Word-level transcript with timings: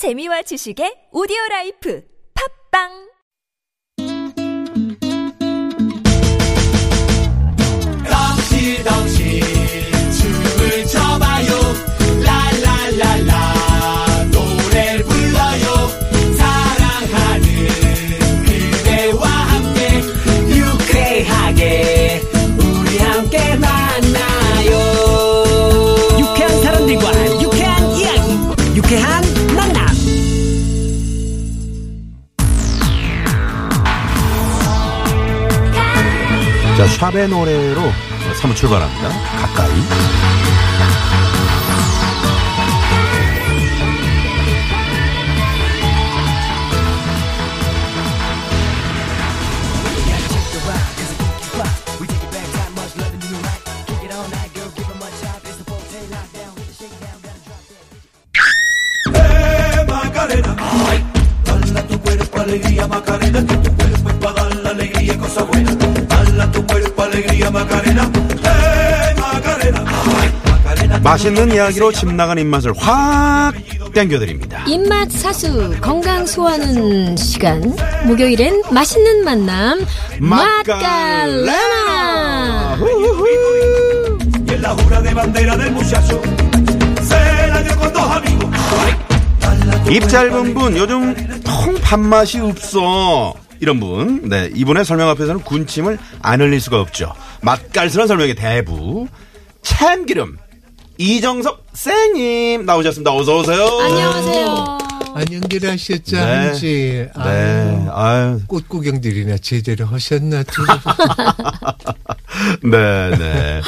재미와 0.00 0.40
지식의 0.48 1.12
오디오 1.12 1.36
라이프. 1.50 2.00
팝빵 2.32 3.09
샵의 37.00 37.28
노래로 37.28 37.80
사무 38.38 38.54
출발합니다. 38.54 39.08
가까이. 39.38 40.19
맛있는 71.20 71.52
이야기로 71.52 71.92
집 71.92 72.10
나간 72.14 72.38
입맛을 72.38 72.72
확 72.78 73.52
땡겨드립니다. 73.92 74.64
입맛 74.66 75.10
사수 75.10 75.78
건강 75.78 76.24
소화하는 76.24 77.14
시간 77.14 77.76
목요일엔 78.06 78.62
맛있는 78.72 79.22
만남 79.22 79.84
tu 80.18 80.32
입 89.90 90.08
짧은 90.08 90.54
분, 90.54 90.74
요즘 90.78 91.14
통 91.44 91.74
밥맛이 91.82 92.38
없어. 92.40 93.34
이런 93.60 93.78
분, 93.78 94.26
네, 94.26 94.48
이분의 94.54 94.86
설명 94.86 95.10
앞에서는 95.10 95.42
군침을 95.42 95.98
안 96.22 96.40
흘릴 96.40 96.62
수가 96.62 96.80
없죠. 96.80 97.12
맛깔스러운 97.42 98.08
설명의 98.08 98.36
대부, 98.36 99.06
참기름, 99.60 100.38
이정석 101.04 101.64
쌤님 101.72 102.66
나오셨습니다. 102.66 103.10
어서 103.14 103.38
오세요. 103.38 103.64
안녕하세요 103.80 104.78
안녕들 105.14 105.66
하셨죠, 105.70 106.16
네. 106.16 106.22
한지. 106.22 107.06
네, 107.16 107.20
아유, 107.22 107.90
아유, 107.90 108.40
꽃 108.46 108.68
구경들이나 108.68 109.38
제대로 109.38 109.86
하셨나, 109.86 110.42
두 110.42 110.62
분. 110.68 110.76
네, 112.62 113.10
네. 113.18 113.60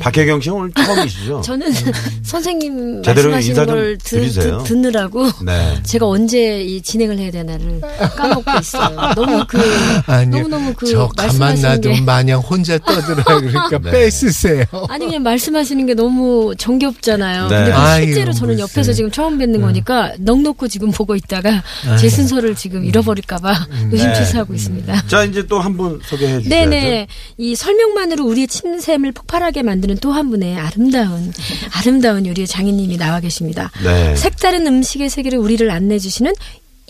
박혜경 0.00 0.40
씨 0.40 0.50
오늘 0.50 0.70
처음이시죠? 0.72 1.40
저는 1.42 1.72
선생님 2.22 3.02
제대로 3.02 3.30
말씀하시는 3.30 3.50
인사 3.50 3.66
좀 3.66 3.74
걸 3.74 3.98
드, 3.98 4.04
드리세요. 4.16 4.58
드, 4.58 4.64
듣느라고 4.68 5.30
네. 5.44 5.78
제가 5.84 6.06
언제 6.06 6.62
이 6.62 6.80
진행을 6.82 7.18
해야 7.18 7.30
되나를 7.30 7.80
까먹고 8.16 8.50
있어요 8.60 9.12
너무 9.14 9.44
그 9.48 9.58
아니요. 10.06 10.42
너무 10.42 10.48
너무 10.48 10.74
그 10.74 10.86
저 10.86 11.08
가만 11.16 11.38
말씀하시는 11.38 11.80
게 11.80 12.00
마냥 12.02 12.40
혼자 12.40 12.78
떠들어요. 12.78 13.24
그러니까 13.24 13.78
네. 13.82 13.90
뺏으세요. 13.90 14.64
아니 14.88 15.06
그냥 15.06 15.22
말씀하시는 15.22 15.86
게 15.86 15.94
너무 15.94 16.54
정겹잖아요. 16.58 17.48
네. 17.48 17.56
근데 17.56 17.70
그 17.72 17.76
아유, 17.76 18.04
실제로 18.06 18.32
저는 18.32 18.58
옆에서 18.58 18.78
무슨. 18.80 18.94
지금 18.94 19.10
처음 19.10 19.38
뵙는 19.38 19.60
거니까 19.60 20.12
넋 20.18 20.42
놓고 20.42 20.68
지금 20.68 20.90
보고 20.90 21.14
있다가 21.16 21.62
제 22.00 22.08
순서를 22.08 22.54
지금 22.54 22.84
잃어버릴까봐 22.84 23.66
의심치사하고 23.92 24.54
있습니다. 24.54 25.06
자, 25.06 25.24
이제 25.24 25.46
또 25.46 25.58
한 25.60 25.74
분 25.76 25.98
소개해 26.04 26.40
주셔야죠. 26.42 26.48
네네. 26.70 27.06
이 27.38 27.54
설명 27.56 27.93
만으로 27.94 28.24
우리의 28.26 28.46
침샘을 28.48 29.12
폭발하게 29.12 29.62
만드는 29.62 29.96
또 29.98 30.12
한 30.12 30.30
분의 30.30 30.56
아름다운, 30.58 31.32
아름다운 31.72 32.26
요리의 32.26 32.46
장인님이 32.46 32.96
나와 32.98 33.20
계십니다. 33.20 33.70
네. 33.82 34.14
색다른 34.16 34.66
음식의 34.66 35.08
세계를 35.08 35.38
우리를 35.38 35.68
안내해 35.70 35.98
주시는 35.98 36.32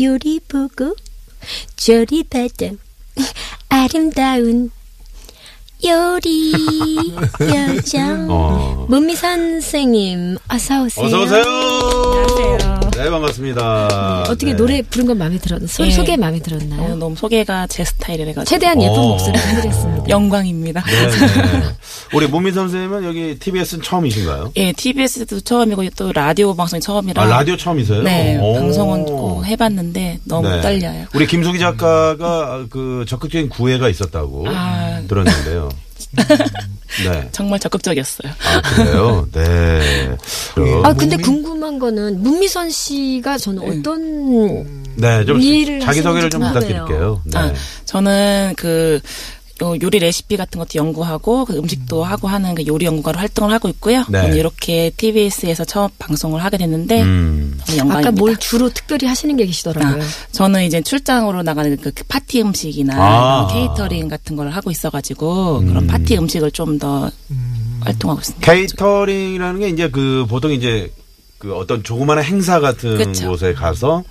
요리 0.01 0.41
보고, 0.41 0.95
조리 1.77 2.25
받음, 2.25 2.79
아름다운 3.69 4.71
요리 5.85 6.53
요정. 7.41 8.27
어. 8.31 8.87
문미 8.89 9.17
선생님, 9.17 10.39
어서 10.49 10.85
오세요. 10.85 11.07
어서 11.07 11.23
오세요. 11.23 12.84
네, 12.97 13.11
반갑습니다. 13.11 14.23
어떻게 14.29 14.47
네. 14.47 14.57
노래 14.57 14.81
부른 14.81 15.07
건 15.07 15.19
마음에 15.19 15.37
들었나요? 15.39 15.67
소, 15.67 15.85
예. 15.85 15.91
소개 15.91 16.17
마음에 16.17 16.39
들었나요? 16.39 16.93
어, 16.93 16.95
너무 16.95 17.17
소개가 17.17 17.67
제 17.67 17.85
스타일이라가지고 17.85 18.45
최대한 18.45 18.81
예쁜 18.81 18.97
어. 18.97 19.09
목소리 19.09 19.37
해드렸습니다. 19.37 20.09
영광입니다. 20.09 20.85
네, 20.85 21.09
네. 21.09 21.63
우리 22.15 22.29
문민 22.29 22.55
선생님은 22.55 23.05
여기 23.05 23.37
TBS는 23.39 23.83
처음이신가요? 23.83 24.53
예, 24.57 24.73
TBS도 24.73 25.41
처음이고 25.41 25.91
또 25.97 26.13
라디오 26.13 26.55
방송이 26.55 26.81
처음이라 26.81 27.21
아, 27.21 27.27
라디오 27.27 27.57
처음이세요? 27.57 28.03
네, 28.03 28.39
오. 28.41 28.55
방송은 28.55 29.07
꼭 29.07 29.45
해봤는데 29.45 30.21
너무 30.25 30.49
네. 30.49 30.61
떨려요. 30.61 31.07
우리 31.15 31.27
김숙희 31.27 31.59
작가가 31.59 32.65
그 32.71 33.05
적극적인 33.09 33.49
구애가 33.49 33.89
있었다고 33.89 34.47
아. 34.49 35.03
들었는데요. 35.09 35.69
네. 37.03 37.29
정말 37.33 37.59
적극적이었어요. 37.59 38.33
아, 38.33 38.63
그래요? 38.63 39.29
네. 39.33 40.17
그, 40.55 40.83
아 40.85 40.93
근데 40.93 41.17
궁금한 41.17 41.79
거는 41.79 42.23
문미선 42.23 42.71
씨가 42.71 43.39
저는 43.39 43.63
어떤 43.63 44.85
네, 44.97 45.25
좀 45.25 45.41
일을 45.41 45.81
자기 45.81 46.03
소개를 46.03 46.31
좀 46.31 46.43
하시는지 46.43 46.75
부탁드릴게요. 46.75 47.23
네. 47.25 47.39
아, 47.39 47.53
저는 47.85 48.55
그 48.57 49.01
요- 49.63 49.77
요리 49.81 49.99
레시피 50.01 50.37
같은 50.37 50.59
것도 50.59 50.71
연구하고 50.77 51.45
그 51.45 51.57
음식도 51.57 52.03
하고 52.03 52.27
하는 52.29 52.55
그 52.55 52.67
요리 52.67 52.87
연구가로 52.87 53.19
활동을 53.19 53.53
하고 53.53 53.69
있고요. 53.69 54.05
네. 54.09 54.25
오늘 54.25 54.37
이렇게 54.37 54.91
TBS에서 54.97 55.65
처음 55.65 55.89
방송을 55.99 56.43
하게 56.43 56.57
됐는데 56.59 57.03
음. 57.03 57.59
너무 57.67 57.79
영광입니다. 57.79 58.09
아까 58.09 58.11
뭘 58.11 58.37
주로 58.37 58.69
특별히 58.71 59.07
하시는 59.07 59.37
게 59.37 59.47
계시더라고요. 59.47 60.03
아, 60.03 60.07
저는 60.33 60.65
이제 60.65 60.81
출장으로 60.81 61.43
나가는 61.43 61.77
그 61.77 61.93
파티 62.09 62.41
음식이나 62.43 62.95
아. 62.97 63.47
케이터링 63.53 64.09
같은 64.09 64.35
걸 64.35 64.51
하고 64.51 64.71
있어가지고 64.73 65.61
그런 65.67 65.87
파티 65.87 66.17
음식을 66.19 66.51
좀더 66.51 67.11
활동하고 67.81 68.21
있습니다. 68.21 68.53
케이터링이라는 68.53 69.61
게 69.61 69.69
이제 69.69 69.89
그 69.89 70.27
보통 70.29 70.51
이제 70.53 70.91
그 71.39 71.55
어떤 71.55 71.83
조그마한 71.83 72.25
행사 72.25 72.59
같은 72.59 72.97
그쵸. 72.97 73.29
곳에 73.29 73.53
가서 73.55 74.03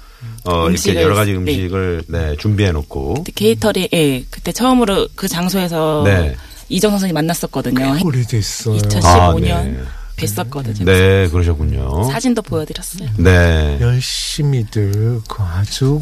어 0.45 0.69
이렇게 0.69 1.01
여러 1.01 1.15
가지 1.15 1.31
네. 1.31 1.37
음식을 1.37 2.03
네, 2.07 2.35
준비해 2.37 2.71
놓고 2.71 3.15
그때 3.15 3.31
케이터링, 3.33 3.87
예, 3.93 4.23
그때 4.29 4.51
처음으로 4.51 5.07
그 5.15 5.27
장소에서 5.27 6.03
네. 6.05 6.35
이정섭 6.69 6.99
선생님 6.99 7.13
만났었거든요. 7.13 7.99
오래됐어요. 8.03 8.77
2015년 8.77 9.51
아, 9.51 9.63
네. 9.63 9.77
뵀었거든요. 10.17 10.83
네, 10.85 11.27
그러셨군요. 11.29 12.03
사진도 12.11 12.41
보여드렸어요. 12.41 13.09
네. 13.17 13.77
열심히들 13.81 15.21
그 15.27 15.43
아주 15.43 16.01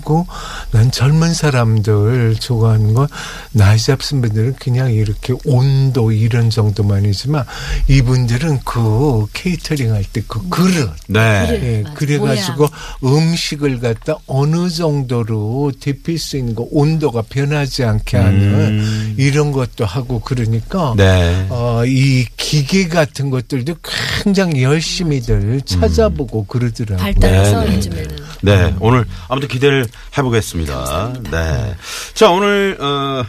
그난 0.71 0.91
젊은 0.91 1.33
사람들 1.33 2.35
좋아하는 2.39 2.93
건 2.93 3.07
나이 3.51 3.77
잡순 3.77 4.21
분들은 4.21 4.55
그냥 4.55 4.93
이렇게 4.93 5.33
온도 5.45 6.11
이런 6.11 6.49
정도만이지만 6.49 7.45
이분들은 7.87 8.59
그 8.65 9.25
케이터링 9.33 9.93
할 9.93 10.03
때 10.13 10.21
그 10.27 10.47
그릇 10.49 10.89
네. 11.07 11.47
예, 11.63 11.81
맞아. 11.83 11.93
그래가지고 11.95 12.67
음식을 13.03 13.79
갖다 13.79 14.15
어느 14.27 14.69
정도로 14.69 15.71
데필 15.79 16.19
수 16.19 16.37
있는 16.37 16.53
거 16.55 16.67
온도가 16.71 17.23
변하지 17.29 17.83
않게 17.83 18.17
하는 18.17 18.41
음. 18.79 19.15
이런 19.17 19.51
것도 19.51 19.85
하고 19.85 20.19
그러니까 20.19 20.93
네. 20.97 21.45
어, 21.49 21.83
이 21.85 22.25
기계 22.37 22.87
같은 22.87 23.29
것들도 23.29 23.75
굉장히 24.23 24.63
열심히들 24.63 25.61
찾아보고 25.65 26.45
그러더라고요. 26.45 26.97
발달해서 27.03 27.61
네, 27.63 27.69
네. 27.69 27.75
요즘에는 27.75 28.15
네, 28.43 28.75
오늘 28.79 29.05
아무튼 29.27 29.47
기대를 29.49 29.85
해보겠습니다. 30.17 31.13
네. 31.31 31.75
자, 32.13 32.29
오늘, 32.31 32.77
어, 32.81 33.23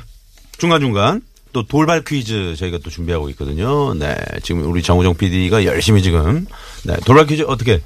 중간중간 0.58 1.22
또 1.52 1.66
돌발 1.66 2.02
퀴즈 2.02 2.54
저희가 2.56 2.78
또 2.82 2.88
준비하고 2.90 3.28
있거든요. 3.30 3.92
네. 3.94 4.16
지금 4.42 4.64
우리 4.70 4.82
정우정 4.82 5.16
PD가 5.16 5.64
열심히 5.64 6.02
지금, 6.02 6.46
네. 6.84 6.96
돌발 7.04 7.26
퀴즈 7.26 7.42
어떻게, 7.46 7.82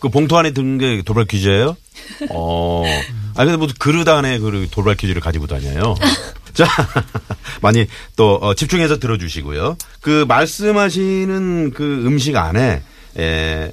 그 0.00 0.08
봉투 0.10 0.36
안에 0.36 0.52
든 0.52 0.76
게 0.78 1.00
돌발 1.02 1.24
퀴즈예요 1.24 1.74
어. 2.30 2.84
아 3.34 3.44
근데 3.44 3.56
뭐 3.56 3.66
그릇 3.78 4.06
안에 4.06 4.38
그 4.38 4.66
돌발 4.70 4.94
퀴즈를 4.96 5.22
가지고 5.22 5.46
다녀요. 5.46 5.94
자, 6.56 6.66
많이 7.60 7.86
또 8.16 8.36
어, 8.36 8.54
집중해서 8.54 8.98
들어주시고요. 8.98 9.76
그 10.00 10.24
말씀하시는 10.26 11.72
그 11.74 12.02
음식 12.06 12.34
안에 12.36 12.82
에, 13.18 13.72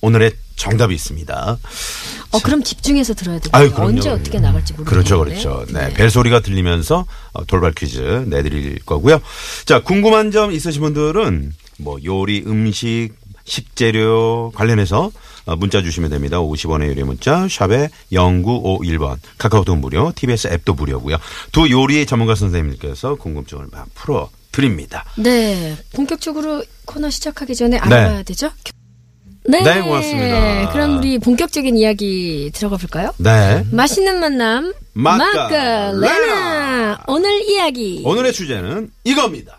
오늘의 0.00 0.32
정답이 0.56 0.94
있습니다. 0.94 1.58
어, 2.30 2.38
그럼 2.40 2.62
집중해서 2.62 3.14
들어야 3.14 3.38
되겠 3.38 3.54
아유, 3.54 3.70
그럼요, 3.72 3.88
언제 3.88 4.00
그럼요. 4.02 4.20
어떻게 4.20 4.38
나갈지 4.40 4.72
모르겠는데. 4.74 5.08
그렇죠, 5.08 5.18
그렇죠. 5.24 5.72
네, 5.72 5.92
벨소리가 5.94 6.40
들리면서 6.40 7.06
어, 7.32 7.44
돌발 7.46 7.72
퀴즈 7.72 8.00
내드릴 8.28 8.80
거고요. 8.84 9.20
자, 9.64 9.82
궁금한 9.82 10.30
점 10.30 10.52
있으신 10.52 10.82
분들은 10.82 11.52
뭐 11.78 11.98
요리, 12.04 12.44
음식, 12.46 13.10
식재료 13.44 14.52
관련해서 14.54 15.04
어, 15.06 15.10
문자 15.56 15.82
주시면 15.82 16.10
됩니다. 16.10 16.38
50원의 16.38 16.88
유료 16.88 17.06
문자 17.06 17.46
샵에 17.48 17.88
0951번 18.12 19.18
카카오톡 19.38 19.78
무료 19.78 20.12
TBS 20.14 20.48
앱도 20.48 20.74
무료고요. 20.74 21.16
두 21.52 21.70
요리 21.70 22.04
전문가 22.06 22.34
선생님께서 22.34 23.14
궁금증을 23.16 23.66
막 23.70 23.86
풀어 23.94 24.28
드립니다. 24.52 25.04
네. 25.16 25.76
본격적으로 25.94 26.64
코너 26.84 27.10
시작하기 27.10 27.54
전에 27.54 27.78
알아봐야 27.78 28.22
되죠? 28.24 28.50
네. 29.44 29.62
네, 29.62 29.80
고맙습니다. 29.80 30.72
그럼 30.72 30.98
우리 30.98 31.18
본격적인 31.18 31.76
이야기 31.76 32.50
들어가 32.52 32.76
볼까요? 32.76 33.14
네. 33.18 33.64
맛있는 33.70 34.20
만남. 34.20 34.74
마카레나. 34.92 35.98
오늘 37.06 37.42
이야기. 37.48 38.02
오늘의 38.04 38.32
주제는 38.32 38.90
이겁니다. 39.04 39.58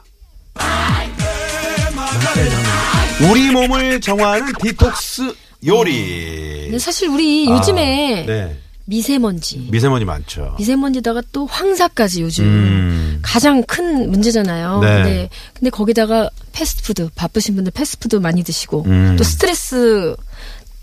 우리 3.29 3.51
몸을 3.51 3.99
정화하는 4.01 4.53
디톡스 4.61 5.33
요리. 5.65 6.63
근데 6.63 6.79
사실 6.79 7.09
우리 7.09 7.49
요즘에 7.49 8.23
아, 8.23 8.25
네. 8.25 8.57
미세먼지. 8.85 9.67
미세먼지 9.69 10.05
많죠. 10.05 10.55
미세먼지다가 10.57 11.21
또 11.31 11.45
황사까지 11.45 12.21
요즘 12.21 12.45
음. 12.45 13.19
가장 13.21 13.61
큰 13.63 14.09
문제잖아요. 14.09 14.79
네. 14.79 14.87
근데, 14.87 15.29
근데 15.53 15.69
거기다가 15.69 16.29
패스트푸드 16.53 17.09
바쁘신 17.15 17.55
분들 17.55 17.71
패스트푸드 17.71 18.15
많이 18.15 18.43
드시고 18.43 18.85
음. 18.87 19.15
또 19.17 19.23
스트레스 19.23 20.15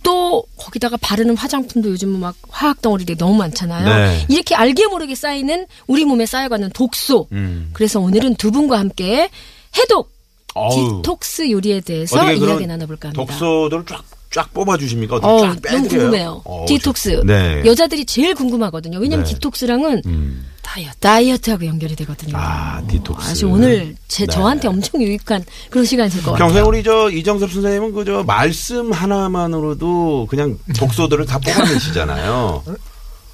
또 0.02 0.44
거기다가 0.56 0.96
바르는 0.98 1.36
화장품도 1.36 1.90
요즘은 1.90 2.20
막 2.20 2.36
화학 2.48 2.80
덩어리들이 2.80 3.18
너무 3.18 3.34
많잖아요. 3.36 3.84
네. 3.86 4.26
이렇게 4.28 4.54
알게 4.54 4.86
모르게 4.86 5.16
쌓이는 5.16 5.66
우리 5.88 6.04
몸에 6.04 6.26
쌓여가는 6.26 6.70
독소. 6.70 7.26
음. 7.32 7.70
그래서 7.72 7.98
오늘은 7.98 8.36
두 8.36 8.52
분과 8.52 8.78
함께 8.78 9.30
해독. 9.76 10.14
디톡스 10.56 11.50
요리에 11.50 11.82
대해서 11.82 12.32
이야기 12.32 12.66
나눠볼까 12.66 13.08
합니다. 13.08 13.26
독소들을 13.26 13.84
쫙, 13.84 14.02
쫙 14.36 14.52
뽑아주십니까? 14.52 15.16
어떻게 15.16 15.32
어, 15.32 15.38
쫙 15.38 15.46
너무 15.46 15.60
빼드려요? 15.62 15.88
궁금해요. 15.88 16.42
어, 16.44 16.66
디톡스. 16.68 17.22
네. 17.24 17.62
여자들이 17.64 18.04
제일 18.04 18.34
궁금하거든요. 18.34 18.98
왜냐면 18.98 19.24
네. 19.24 19.32
디톡스랑은 19.32 20.02
음. 20.04 20.46
다이어트, 20.60 20.98
다이어트하고 20.98 21.64
연결이 21.64 21.96
되거든요. 21.96 22.36
아, 22.36 22.82
디톡스. 22.86 23.30
아주 23.30 23.48
오늘 23.48 23.96
제 24.08 24.26
네. 24.26 24.32
저한테 24.34 24.68
엄청 24.68 25.00
유익한 25.00 25.42
그런 25.70 25.86
시간이 25.86 26.10
될것 26.10 26.32
같아요. 26.34 26.46
평소에 26.46 26.60
우리 26.60 26.82
저 26.82 27.08
이정섭 27.10 27.50
선생님은 27.50 27.94
그저 27.94 28.24
말씀 28.26 28.92
하나만으로도 28.92 30.26
그냥 30.28 30.58
독소들을 30.78 31.24
다 31.24 31.38
뽑아내시잖아요. 31.38 32.62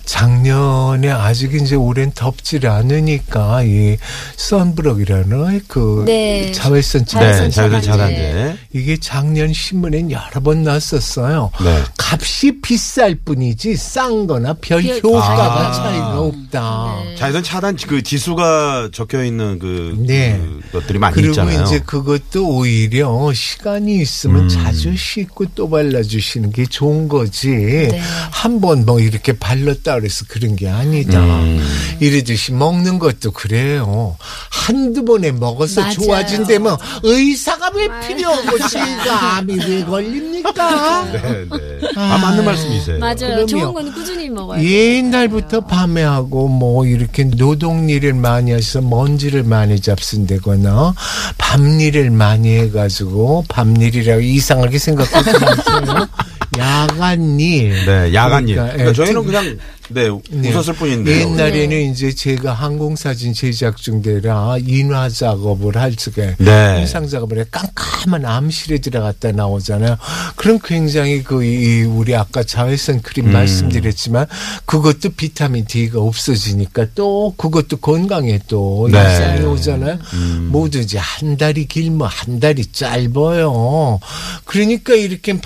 작년에 0.04 1.10
아직 1.10 1.54
이제 1.54 1.75
올해는 1.75 2.12
덥질 2.14 2.66
않으니까 2.66 3.62
이 3.62 3.96
선블록이라는 4.36 5.62
그 5.69 6.04
네. 6.06 6.52
자외선 6.52 7.04
자외선 7.06 7.44
네, 7.44 7.50
자외선 7.50 7.82
차단제. 7.82 8.14
차단제. 8.16 8.56
이게 8.72 8.96
작년 8.99 9.52
신문엔 9.52 10.10
여러 10.10 10.40
번 10.40 10.62
났었어요. 10.62 11.50
네. 11.62 11.82
값이 11.99 12.60
비쌀 12.60 13.14
뿐이지 13.14 13.76
싼 13.76 14.26
거나 14.26 14.54
별별 14.54 15.00
효과가 15.02 15.69
아. 15.69 15.72
차이가 15.72 16.20
없다. 16.20 17.02
네. 17.05 17.16
자외선 17.16 17.43
차단 17.43 17.76
그 17.87 18.02
지수가 18.02 18.90
적혀 18.93 19.25
있는 19.25 19.58
그, 19.58 19.96
네. 20.06 20.40
그 20.72 20.81
것들이 20.81 20.98
많이 20.98 21.14
그리고 21.14 21.31
있잖아요. 21.31 21.62
이제 21.62 21.78
그것도 21.81 22.56
오히려 22.56 23.32
시간이 23.32 23.96
있으면 24.00 24.43
음. 24.44 24.48
자주 24.48 24.96
씻고 24.96 25.46
또 25.55 25.70
발라 25.70 26.02
주시는 26.02 26.52
게 26.52 26.66
좋은 26.66 27.08
거지. 27.08 27.48
네. 27.48 28.00
한번 28.31 28.84
뭐 28.84 29.00
이렇게 29.00 29.32
발랐다 29.32 29.91
그래서 29.94 30.24
그런 30.28 30.56
게 30.56 30.68
아니다. 30.68 31.18
음. 31.20 31.62
이러듯이 32.00 32.52
먹는 32.52 32.98
것도 32.98 33.32
그래요. 33.32 34.16
한두 34.50 35.04
번에 35.04 35.32
먹어서 35.32 35.80
맞아요. 35.80 35.92
좋아진다면 35.94 36.76
의사가 37.02 37.70
왜 37.74 37.88
필요하고 38.06 38.68
실감이 38.68 39.58
왜 39.68 39.84
걸립니까? 39.84 41.04
네, 41.12 41.20
네. 41.50 41.88
아, 41.96 42.18
맞는 42.18 42.44
말씀이세요. 42.44 42.98
맞아요. 42.98 43.16
그럼요. 43.16 43.46
좋은 43.46 43.72
거는 43.74 43.92
꾸준히 43.92 44.28
먹어야 44.28 44.60
돼요. 44.60 44.68
옛날부터 44.70 45.60
밤에 45.62 46.02
하고 46.02 46.48
뭐 46.48 46.86
이렇게 46.86 47.24
노동일을 47.24 48.14
많이 48.14 48.52
해서 48.52 48.80
먼지를 48.80 49.42
많이 49.44 49.80
잡순다거나 49.80 50.94
밤일을 51.38 52.10
많이 52.10 52.56
해가지고 52.56 53.44
밤일이라고 53.48 54.20
이상하게 54.20 54.78
생각하지 54.78 55.32
마세요. 55.38 56.08
야간일. 56.58 57.86
네, 57.86 58.14
야간일. 58.14 58.56
그러니까, 58.56 58.76
그러니까 58.76 58.88
예, 58.90 58.92
저희는 58.92 59.22
특- 59.22 59.26
그냥 59.26 59.58
네, 59.92 60.08
네. 60.30 60.50
웃었을 60.50 60.74
뿐인데. 60.74 61.20
옛날에는 61.20 61.92
이제 61.92 62.12
제가 62.12 62.54
항공사진 62.54 63.34
제작 63.34 63.76
중대라 63.76 64.56
인화 64.66 65.08
작업을 65.08 65.76
할 65.76 65.94
적에 65.94 66.34
네. 66.38 66.78
인상 66.80 67.06
작업을 67.06 67.38
해 67.38 67.44
깜깜한 67.50 68.24
암실에 68.24 68.78
들어갔다 68.78 69.32
나오잖아요. 69.32 69.96
그럼 70.36 70.58
굉장히 70.64 71.22
그 71.22 71.42
이 71.42 71.82
우리 71.82 72.14
아까 72.14 72.42
자외선 72.42 73.02
크림 73.02 73.26
음. 73.26 73.32
말씀드렸지만 73.32 74.26
그것도 74.64 75.10
비타민 75.16 75.64
D가 75.66 76.00
없어지니까 76.00 76.86
또 76.94 77.34
그것도 77.36 77.78
건강에 77.78 78.38
또 78.48 78.88
네. 78.90 78.98
이상이 78.98 79.44
오잖아요. 79.44 79.98
음. 80.14 80.48
뭐든지 80.52 80.98
한 80.98 81.36
달이 81.36 81.66
길면 81.66 82.08
한 82.08 82.40
달이 82.40 82.66
짧아요. 82.72 83.98
그러니까 84.44 84.94
이렇게 84.94 85.34
막 85.34 85.42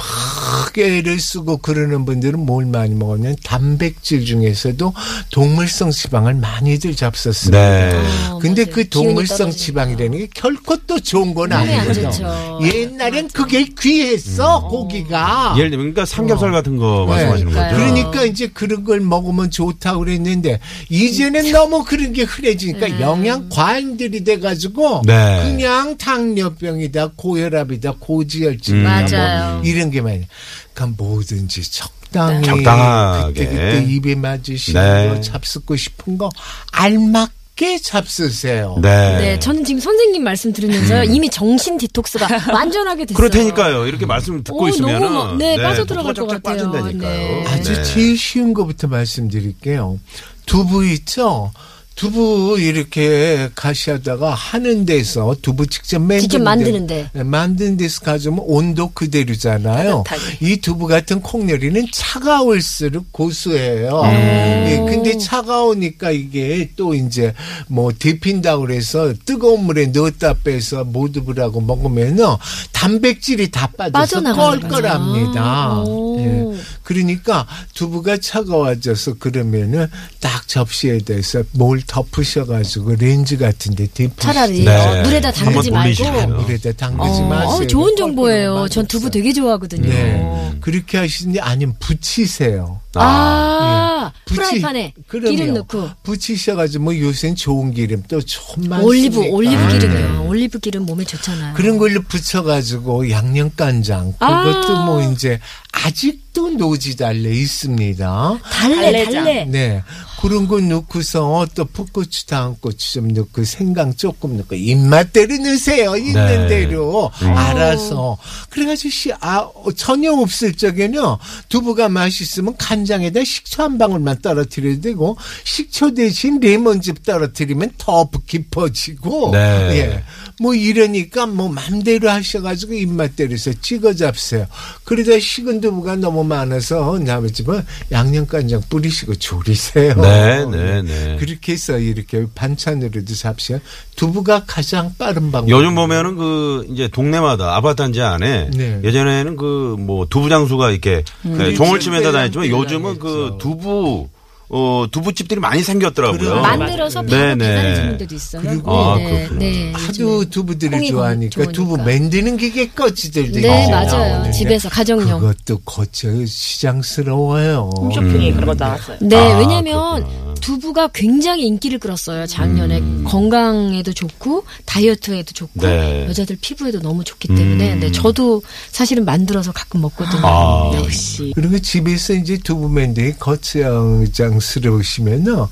애를 0.77 1.19
쓰고 1.19 1.59
그러는 1.59 2.05
분들은 2.05 2.39
뭘 2.39 2.67
많이 2.67 2.95
먹었냐면 2.95 3.37
단백질 3.43 4.25
중 4.25 4.36
에서도 4.45 4.93
동물성 5.31 5.91
지방을 5.91 6.35
많이들 6.35 6.95
잡섰습니다. 6.97 7.59
네. 7.59 7.93
어, 8.31 8.39
근데 8.39 8.65
맞아요. 8.65 8.75
그 8.75 8.89
동물성. 8.89 9.51
지방이라는 9.51 10.19
게 10.19 10.29
결코 10.35 10.77
또 10.87 10.99
좋은 11.01 11.35
건안 11.35 11.61
아니거든요. 11.69 12.11
좋죠. 12.11 12.61
옛날엔 12.63 13.29
그게 13.29 13.67
귀했어 13.79 14.59
음. 14.65 14.69
고기가. 14.69 15.55
예를 15.57 15.71
들면 15.71 15.93
그러니까 15.95 16.05
삼겹살 16.05 16.51
같은 16.53 16.77
거 16.77 17.07
말씀하시는 17.07 17.53
그러니까요. 17.53 17.79
거죠. 17.79 17.95
그러니까 17.95 18.25
이제 18.25 18.47
그런 18.49 18.85
걸 18.85 19.01
먹으면 19.01 19.51
좋다고 19.51 20.01
그랬는데 20.01 20.61
이제는 20.89 21.53
너무 21.53 21.85
그런 21.85 22.13
게 22.13 22.23
흔해지니까 22.23 22.87
네. 22.89 23.01
영양 23.01 23.49
과잉들이 23.49 24.25
돼가지고 24.25 25.03
네. 25.07 25.43
그냥 25.45 25.97
당뇨병이다 25.97 27.13
고혈압이다 27.17 27.95
고지혈증이다 27.99 28.89
맞아요. 28.89 29.55
뭐 29.57 29.63
이런 29.65 29.91
게 29.91 30.01
많이. 30.01 30.27
그러니까 30.77 31.03
뭐든지 31.03 31.63
적당히 31.71 32.45
적당하게. 32.45 33.45
그때 33.47 33.51
그때 33.51 33.85
입에 33.93 34.15
맞으시는 34.15 34.81
네. 34.81 35.09
거 35.09 35.21
잡수고 35.23 35.75
싶은 35.77 36.19
거 36.19 36.29
알맞게 36.73 37.79
잡수세요. 37.83 38.79
네. 38.83 39.19
네, 39.19 39.39
저는 39.39 39.65
지금 39.65 39.81
선생님 39.81 40.23
말씀 40.23 40.53
들으면서 40.53 41.03
이미 41.05 41.31
정신 41.31 41.79
디톡스가 41.79 42.29
완전하게 42.53 43.07
됐어요. 43.07 43.17
그렇다니까요. 43.17 43.87
이렇게 43.87 44.05
말씀을 44.05 44.45
듣고 44.45 44.65
오, 44.65 44.69
있으면 44.69 45.01
너무 45.01 45.15
막- 45.15 45.37
네, 45.39 45.57
빠져들어갈 45.61 46.13
것 46.15 46.27
같아요. 46.27 46.41
빠진다니까요. 46.71 47.19
네. 47.19 47.45
아주 47.49 47.73
네. 47.75 47.83
제일 47.83 48.19
쉬운 48.19 48.53
것부터 48.53 48.87
말씀드릴게요. 48.89 49.99
두부 50.45 50.85
있죠? 50.93 51.51
두부 51.97 52.59
이렇게 52.61 53.49
가시하다가 53.55 54.35
하는 54.35 54.85
데서 54.85 55.35
두부 55.41 55.67
직접 55.67 55.99
만드는 55.99 56.21
직접 56.21 56.43
만드는데. 56.43 57.11
네, 57.11 57.23
만드는 57.23 57.79
데서 57.79 58.03
가져오면 58.03 58.45
온도 58.47 58.91
그대로잖아요. 58.93 60.05
따뜻하게. 60.07 60.39
이 60.43 60.59
두부 60.59 60.89
같은 60.89 61.23
콩요리는 61.23 61.87
차가울수록 61.91 63.13
고소해요. 63.13 64.03
음. 64.03 64.11
예, 64.11 64.85
근데 64.87 65.17
차가우니까 65.17 66.11
이게 66.11 66.71
또 66.77 66.95
이제 66.95 67.33
뭐 67.67 67.91
데핀다 67.99 68.59
그래서 68.59 69.15
뜨거운 69.25 69.65
물에 69.65 69.87
넣었다 69.87 70.35
빼서 70.45 70.85
모두부라고 70.85 71.63
먹으면은 71.63 72.27
단백질이 72.73 73.51
다 73.51 73.69
빠져서 73.69 73.93
빠져나가는 73.93 74.61
껄껄합니다. 74.61 75.85
예. 76.19 76.45
그러니까 76.87 77.49
두부가 77.75 78.17
차가워져서 78.17 79.15
그러면은 79.15 79.89
딱 80.21 80.47
접시에 80.47 80.99
대서 80.99 81.43
뭘 81.51 81.83
덮으셔가지고 81.85 82.95
렌즈 82.95 83.37
같은데 83.37 83.89
데피시죠. 83.93 84.15
차라리 84.23 84.65
네. 84.65 84.71
어, 84.71 85.03
물에다 85.03 85.33
담그지 85.33 85.73
말고. 85.73 86.27
물에다 86.43 86.73
담그지 86.73 87.21
어, 87.23 87.29
마세요. 87.29 87.49
어, 87.57 87.67
좋은 87.67 87.97
정보예요. 87.97 88.51
껄껄한 88.51 88.71
전 88.71 88.87
두부. 88.87 89.11
되게 89.11 89.33
좋아하거든요. 89.33 89.89
네. 89.89 90.53
그렇게 90.61 90.99
하시는지 90.99 91.41
아니면 91.41 91.75
부치세요. 91.81 92.81
아, 92.95 94.11
예. 94.17 94.21
부치- 94.25 94.37
프라이팬에 94.61 94.95
그럼요. 95.09 95.31
기름 95.31 95.55
넣고 95.55 95.91
부치셔가지고 96.05 96.85
뭐 96.85 96.99
요새는 96.99 97.35
좋은 97.37 97.73
기름 97.75 98.03
또 98.09 98.17
많습니까? 98.57 98.81
올리브 98.83 99.21
올리브 99.29 99.63
음. 99.63 99.69
기름이요. 99.69 100.25
올리브 100.29 100.59
기름 100.61 100.87
몸에 100.87 101.05
좋잖아요. 101.05 101.55
그런 101.55 101.77
걸로 101.79 102.01
부쳐가지고 102.03 103.11
양념 103.11 103.51
간장 103.55 104.15
아. 104.21 104.45
그것도 104.45 104.85
뭐 104.85 105.13
이제 105.13 105.41
아직도 105.87 106.51
노지 106.51 106.97
달래 106.97 107.31
있습니다. 107.31 108.41
달래. 108.51 109.05
달래. 109.05 109.45
네. 109.45 109.85
그런 110.21 110.49
거 110.49 110.61
넣고서 110.61 111.47
또 111.55 111.65
풋고추, 111.65 112.27
다음고추 112.27 112.95
좀 112.95 113.09
넣고 113.09 113.45
생강 113.45 113.95
조금 113.95 114.37
넣고 114.37 114.57
입맛대로 114.57 115.37
넣으세요. 115.37 115.97
있는 115.97 116.49
네. 116.49 116.49
대로 116.49 117.13
알아서. 117.21 118.19
그래가지고 118.51 118.91
시, 118.91 119.13
아, 119.21 119.43
어, 119.43 119.71
전혀 119.77 120.13
없을 120.13 120.55
적에는요. 120.55 121.19
두부가 121.49 121.89
맛있으면 121.89 122.57
간장에다 122.57 123.23
식초 123.23 123.63
한 123.63 123.79
방울만 123.79 124.19
떨어뜨려도 124.23 124.81
되고 124.81 125.17
식초 125.45 125.95
대신 125.95 126.41
레몬즙 126.41 127.05
떨어뜨리면 127.05 127.73
더 127.79 128.09
깊어지고 128.27 129.31
네. 129.33 129.39
예. 129.77 130.05
뭐 130.41 130.55
이러니까 130.55 131.27
뭐 131.27 131.49
맘대로 131.49 132.11
하셔가지고 132.11 132.75
입맛대로 132.75 133.33
해서 133.33 133.53
찍어 133.61 133.95
잡세요. 133.95 134.47
그러다 134.85 135.19
식은 135.19 135.61
두부가 135.61 135.97
너무 135.97 136.25
많아서 136.25 136.99
남의 136.99 137.33
집은 137.33 137.65
양념간장 137.93 138.63
뿌리시고 138.69 139.15
조리세요. 139.15 139.95
네, 139.95 140.45
네, 140.47 140.83
네. 140.83 141.17
그렇게 141.19 141.53
해서 141.53 141.79
이렇게 141.79 142.27
반찬으로도 142.35 143.15
잡시면 143.15 143.63
두부가 143.97 144.45
가장 144.47 144.93
빠른 144.99 145.33
방법. 145.33 145.49
요즘 145.49 145.75
보면은 145.75 146.17
그 146.17 146.67
이제 146.71 146.89
동네마다 146.89 147.57
아파트 147.57 147.77
단지 147.77 148.03
안에 148.03 148.51
네. 148.53 148.81
예전에는 148.85 149.37
그 149.37 149.77
뭐 149.87 150.07
두부 150.07 150.29
장수가 150.29 150.71
이렇게 150.71 151.05
네, 151.23 151.55
종을 151.55 151.81
치면서 151.81 152.13
다녔지만 152.13 152.47
뺄랑 152.49 152.61
요즘은 152.61 152.99
그 152.99 153.09
뺄랑했죠. 153.09 153.39
두부 153.39 154.09
어 154.49 154.87
두부집들이 154.91 155.41
많이 155.41 155.63
생겼더라고요. 155.63 156.19
그래요. 156.19 156.41
만들어서 156.41 157.03
바로 157.03 157.11
네, 157.17 157.35
네. 157.35 157.49
배달해 157.49 157.75
주는 157.75 157.99
데도 157.99 158.15
있어요. 158.15 158.43
그리고 158.43 158.73
아, 158.73 158.97
네, 158.97 159.05
그렇구나. 159.05 159.39
네. 159.41 159.73
하도 159.75 160.25
두부들을 160.31 160.71
콩이 160.79 160.91
좋아하니까 160.91 161.31
좋으니까. 161.31 161.53
두부 161.53 161.77
만드는 161.79 162.37
기계 162.37 162.69
꺼지들도 162.71 163.41
네, 163.41 163.63
이제 163.65 163.71
맞아요. 163.73 163.87
나오는데 164.13 164.31
집에서 164.31 164.69
가정용. 164.69 165.19
그것도 165.21 165.59
거쳐 165.65 166.09
시장스러워요. 166.25 167.71
홈쇼핑에 167.77 168.33
그런 168.33 168.47
거 168.47 168.55
나왔어요. 168.55 168.99
네, 169.01 169.17
아, 169.17 169.39
왜냐면 169.39 170.05
그렇구나. 170.05 170.35
두부가 170.41 170.89
굉장히 170.89 171.47
인기를 171.47 171.79
끌었어요. 171.79 172.27
작년에 172.27 172.83
건강에도 173.05 173.93
좋고 173.93 174.45
다이어트에도 174.65 175.33
좋고 175.33 175.67
네. 175.67 176.07
여자들 176.09 176.39
피부에도 176.41 176.81
너무 176.81 177.05
좋기 177.05 177.29
때문에 177.29 177.75
음. 177.75 177.81
네, 177.81 177.93
저도 177.93 178.43
사실은 178.71 179.05
만들어서 179.05 179.53
가끔 179.53 179.83
먹거든요. 179.83 180.23
아. 180.25 180.71
네. 180.73 180.79
역시. 180.79 181.33
그리고 181.35 181.59
집에서 181.59 182.15
이제 182.15 182.39
두부 182.39 182.69
만들기 182.69 183.19
거창장스러우시면은 183.19 185.45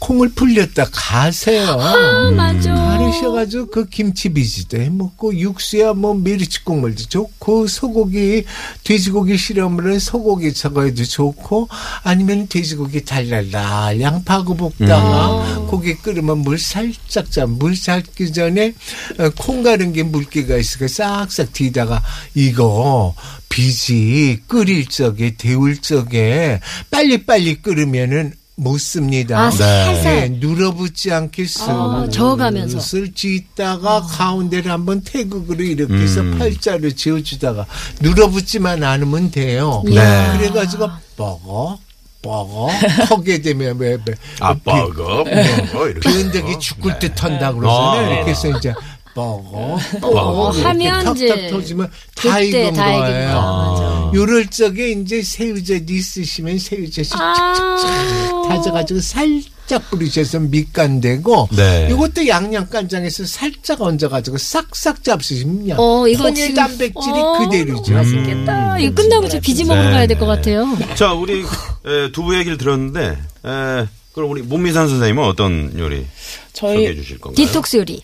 콩을 0.00 0.30
불렸다 0.30 0.86
가세요. 0.90 1.78
아, 1.78 2.30
맞아. 2.30 2.74
가르셔가지고 2.74 3.66
그 3.66 3.86
김치 3.86 4.30
비지도 4.30 4.80
해 4.80 4.88
먹고 4.88 5.36
육수야 5.36 5.92
뭐 5.92 6.14
메리치 6.14 6.64
국물도 6.64 7.04
좋고 7.04 7.66
소고기 7.66 8.44
돼지고기 8.82 9.36
싫으면 9.36 9.98
소고기 9.98 10.52
저거에도 10.52 11.04
좋고 11.04 11.68
아니면 12.02 12.48
돼지고기 12.48 13.04
달달달 13.04 14.00
양파하고 14.00 14.56
볶다가 14.56 15.66
고기 15.66 15.94
끓으면 15.96 16.38
물 16.38 16.58
살짝 16.58 17.30
짜물 17.30 17.76
삶기 17.76 18.32
전에 18.32 18.74
어, 19.18 19.30
콩 19.38 19.62
가른 19.62 19.92
게 19.92 20.02
물기가 20.02 20.56
있으니까 20.56 20.88
싹싹 20.88 21.52
뒤다가 21.52 22.02
이거 22.34 23.14
비지 23.48 24.40
끓일 24.46 24.86
적에 24.86 25.34
데울 25.36 25.76
적에 25.78 26.60
빨리빨리 26.90 27.62
끓으면은 27.62 28.39
못 28.60 28.78
씁니다. 28.78 29.38
아, 29.38 29.50
살살. 29.50 30.02
네, 30.02 30.28
눌어붙지 30.38 31.10
않게 31.12 31.46
아, 31.66 32.06
저어가면서. 32.10 32.78
쓸 32.78 33.14
쥐다가 33.14 34.02
가운데를 34.02 34.70
한번 34.70 35.00
태극으로 35.00 35.62
이렇게 35.62 35.94
해서 35.94 36.20
음. 36.20 36.38
팔자로 36.38 36.90
지어주다가 36.90 37.64
눌어붙지만 38.00 38.84
않으면 38.84 39.30
돼요. 39.30 39.82
네. 39.86 39.92
그래가지고 40.36 40.90
뻐거 41.16 41.78
뻐거 42.20 42.68
하게 43.08 43.40
되면 43.40 43.78
왜, 43.78 43.92
왜 43.92 44.14
아빠가 44.40 45.24
뭐 45.72 45.88
이렇게 45.88 46.00
변덕이 46.00 46.58
죽을 46.60 46.98
듯 46.98 47.22
한다 47.24 47.52
그러잖아요. 47.54 48.10
아. 48.10 48.12
이렇게 48.12 48.30
해서 48.32 48.50
이제 48.58 48.74
뻐거 49.14 49.78
뻐거 50.02 50.10
뻐거 50.10 50.50
하면 50.50 51.16
이제 51.16 51.48
터지면 51.48 51.90
다 52.14 52.40
익은 52.40 52.74
거예요. 52.74 53.32
거. 53.32 54.12
요럴 54.14 54.48
적에 54.48 54.90
이제 54.90 55.22
새우젓 55.22 55.88
있으시면 55.88 56.58
새우젓이 56.58 57.10
아. 57.14 58.39
다져가지고 58.56 59.00
살짝 59.00 59.90
뿌리셔서 59.90 60.40
밑간대고 60.40 61.48
네. 61.56 61.88
이것도 61.90 62.26
양념간장에서 62.26 63.24
살짝 63.26 63.80
얹어가지고 63.80 64.38
싹싹 64.38 65.02
잡수시면 65.04 65.78
어, 65.78 66.06
이거 66.08 66.24
콩의 66.24 66.34
지금- 66.36 66.54
단백질이 66.54 67.14
어, 67.20 67.38
그대로죠. 67.38 67.92
맛있겠다. 67.94 68.78
이거 68.80 68.94
끝나고 68.94 69.28
저 69.28 69.40
비지 69.40 69.64
먹으러 69.64 69.86
네, 69.86 69.90
가야 69.92 70.06
될것 70.06 70.28
네. 70.28 70.34
같아요. 70.34 70.94
자, 70.96 71.12
우리 71.12 71.40
에, 71.40 72.12
두부 72.12 72.36
얘기를 72.38 72.58
들었는데 72.58 73.00
에, 73.46 73.86
그럼 74.12 74.30
우리 74.30 74.42
문미산 74.42 74.88
선생님은 74.88 75.22
어떤 75.24 75.78
요리 75.78 76.04
소개해 76.52 76.94
주실 76.96 77.18
건가요? 77.18 77.46
디톡스 77.46 77.76
요리. 77.78 78.02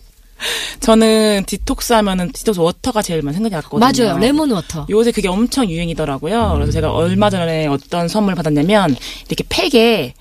저는 0.81 1.45
디톡스 1.47 1.95
하면은 1.95 2.31
디톡스 2.31 2.61
water가 2.61 3.01
제일 3.03 3.23
많이 3.23 3.35
생각이 3.35 3.55
났거든요. 3.55 3.81
맞아요. 3.81 4.19
레몬 4.19 4.51
water. 4.51 4.87
요새 4.91 5.11
그게 5.11 5.29
엄청 5.29 5.69
유행이더라고요. 5.69 6.53
그래서 6.55 6.73
제가 6.73 6.93
얼마 6.93 7.31
전에 7.31 7.67
어떤 7.67 8.07
선물 8.09 8.35
받았냐면 8.35 8.95
이렇게 9.29 9.45
팩에 9.49 10.15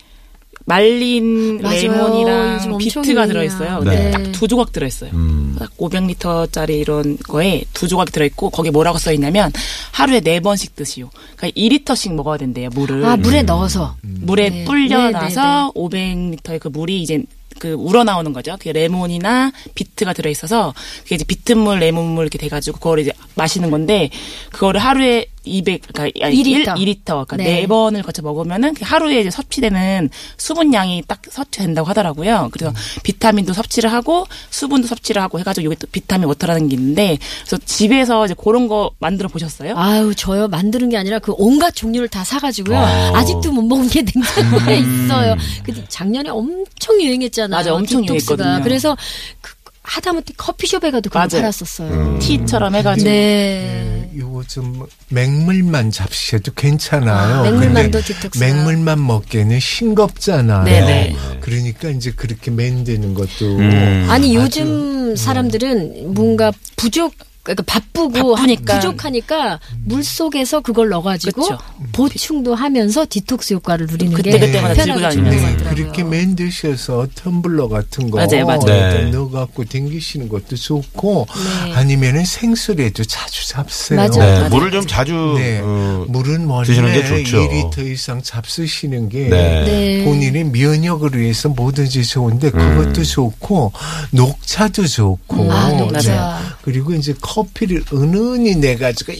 말린 0.66 1.62
맞아요. 1.62 1.82
레몬이랑 1.82 2.78
비트가. 2.80 3.28
들어있어요. 3.28 3.80
근데 3.80 3.96
네. 3.96 4.12
딱두 4.12 4.48
조각 4.48 4.72
들어있어요. 4.72 5.12
음. 5.14 5.56
딱 5.60 5.70
500리터짜리 5.78 6.72
이런 6.82 7.18
거에 7.18 7.64
두 7.74 7.88
조각이 7.88 8.12
들어있고 8.12 8.50
거기에 8.50 8.72
뭐라고 8.72 8.98
써있냐면 8.98 9.52
하루에 9.92 10.20
네 10.22 10.40
번씩 10.40 10.76
드시오. 10.76 11.10
그러니까 11.36 11.60
2리터씩 11.60 12.14
먹어야 12.14 12.38
된대요. 12.38 12.70
물을. 12.74 13.06
아, 13.06 13.16
물에 13.16 13.44
넣어서. 13.44 13.96
물에 14.02 14.50
네. 14.50 14.66
불려놔서 14.66 15.74
500리터의 15.76 16.60
그 16.60 16.68
물이 16.70 17.02
이제 17.02 17.24
그 17.60 17.72
우러나오는 17.74 18.34
거죠. 18.34 18.56
그게 18.58 18.72
레몬이나 18.72 19.52
비트가 19.76 20.14
들어있어서 20.14 20.74
그게 21.04 21.16
이제 21.16 21.26
비트물, 21.26 21.80
레몬물 21.80 22.24
이렇게 22.26 22.38
돼가지고 22.38 22.78
그거를 22.78 23.04
이제 23.04 23.12
마시는 23.36 23.72
건데 23.72 24.10
그거를 24.52 24.80
하루에 24.82 25.28
200, 25.46 25.82
그러니까 25.94 26.28
2 26.28 26.40
1, 26.40 26.60
리터. 26.60 26.74
2리터, 26.74 27.06
그러니까 27.06 27.38
네. 27.38 27.44
네 27.44 27.68
번을 27.68 28.04
거쳐 28.04 28.22
먹으면은 28.22 28.74
그 28.74 28.82
하루에 28.84 29.22
이제 29.22 29.30
섭취되는 29.30 30.10
수분량이 30.38 31.04
딱 31.08 31.22
섭취된다고 31.30 31.88
하더라고요. 31.90 32.50
그래서 32.52 32.74
비타민도 33.04 33.54
섭취를 33.54 33.92
하고 33.92 34.26
수분도 34.50 34.88
섭취를 34.88 35.22
하고 35.22 35.40
해가지고 35.40 35.68
이게 35.68 35.76
또 35.80 35.88
비타민 35.92 36.28
water라는 36.28 36.68
게 36.68 36.76
있는데 36.76 37.18
그래서 37.46 37.58
집에서 37.64 38.26
이제 38.26 38.34
그런 38.34 38.68
거 38.68 38.92
만들어 39.00 39.30
보셨어요? 39.30 39.74
아유, 39.78 40.14
저요 40.16 40.48
만드는 40.48 40.90
게 40.90 40.98
아니라 40.98 41.20
그 41.20 41.34
온갖 41.38 41.76
종류를 41.76 42.08
다 42.08 42.24
사가지고요. 42.24 42.78
아. 42.78 43.12
아. 43.16 43.24
직도 43.24 43.52
못 43.52 43.62
먹은 43.62 43.88
게 43.88 44.02
냉장고에 44.02 44.78
있어요. 44.80 45.36
근데 45.64 45.84
작년에 45.88 46.30
엄청 46.30 46.66
유행했잖아요. 47.02 47.64
맞아요. 47.64 47.76
엄청 47.76 48.02
디톡스가. 48.02 48.36
유행했거든요. 48.36 48.64
그래서 48.64 48.98
그 49.42 49.54
하다못해 49.88 50.34
커피숍에 50.36 50.90
가도 50.90 51.10
그거 51.12 51.20
맞아요. 51.20 51.30
팔았었어요. 51.30 52.18
티처럼 52.20 52.74
해가지고 52.76 53.08
네. 53.08 54.10
요거 54.18 54.44
좀 54.48 54.84
맹물만 55.10 55.92
잡수셔도 55.92 56.54
괜찮아요. 56.54 57.42
아, 57.42 57.44
맹물만도 57.44 58.00
근데 58.00 58.02
디톡스가. 58.14 58.44
맹물만 58.46 59.06
먹기에는 59.06 59.60
싱겁잖아요. 59.60 60.64
네네. 60.64 61.16
그러니까 61.42 61.90
이제 61.90 62.12
그렇게 62.16 62.50
만드는 62.50 63.14
것도 63.14 63.58
음. 63.60 64.08
아니 64.10 64.36
아주- 64.38 64.62
요즘 64.62 65.16
사람들은 65.16 66.14
뭔가 66.16 66.52
부족 66.78 67.14
그러니까 67.46 67.64
바쁘고 67.68 68.36
바쁘니까. 68.36 68.76
부족하니까 68.80 69.60
물 69.84 70.04
속에서 70.04 70.62
그걸 70.62 70.90
넣어가지고 70.90 71.42
그쵸. 71.44 71.58
보충도 71.94 72.56
하면서 72.56 73.06
디톡스 73.08 73.54
효과를 73.54 73.86
누리는 73.86 74.18
게 74.18 74.32
그때그때마다 74.32 74.74
편하게 74.74 74.86
들고 74.86 75.00
다니면서. 75.02 75.64
네. 75.64 75.76
그렇게 75.76 76.04
만드셔서 76.04 77.08
텀블러 77.14 77.70
같은 77.70 78.10
거 78.10 78.18
맞아요, 78.18 78.46
맞아요. 78.48 78.66
네. 78.66 79.04
네. 79.06 79.12
넣어갖고 79.12 79.66
댕기시는 79.66 80.28
것도 80.28 80.56
좋고 80.56 81.28
네. 81.66 81.74
아니면은 81.74 82.26
생수에도 82.26 83.04
자주 83.04 83.48
잡세요. 83.48 83.98
맞아요. 84.00 84.12
네, 84.12 84.18
맞아요. 84.18 84.50
물을 84.50 84.72
좀 84.72 84.88
자주 84.88 85.36
네. 85.38 85.60
어, 85.64 86.06
물은 86.08 86.48
원래 86.48 86.68
드시는 86.68 86.94
게 86.94 87.06
좋죠. 87.06 87.48
2리터 87.48 87.86
이상 87.86 88.24
잡수시는 88.24 89.10
게 89.10 89.30
네. 89.30 89.64
네. 89.66 90.04
본인의 90.04 90.46
면역을 90.46 91.16
위해서 91.16 91.50
뭐든지 91.50 92.04
좋은데 92.06 92.50
그것도 92.50 93.04
좋고 93.04 93.72
녹차도 94.12 94.88
좋고 94.88 95.44
음, 95.44 95.52
아, 95.52 95.70
네. 95.70 95.78
녹차. 95.78 96.58
그리고 96.64 96.94
이제 96.94 97.14
커피를 97.36 97.84
은은히 97.92 98.56
내가지고 98.56 99.12